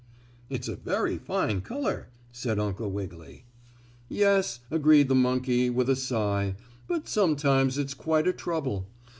"It's 0.49 0.67
a 0.67 0.75
very 0.75 1.19
fine 1.19 1.61
color," 1.61 2.07
said 2.31 2.57
Uncle 2.57 2.89
Wiggily. 2.89 3.45
"Yes," 4.09 4.61
agreed 4.71 5.09
the 5.09 5.13
monkey 5.13 5.69
with 5.69 5.91
a 5.91 5.95
sigh 5.95 6.55
"but 6.87 7.07
sometimes 7.07 7.77
it's 7.77 7.93
quite 7.93 8.27
a 8.27 8.33
trouble. 8.33 8.87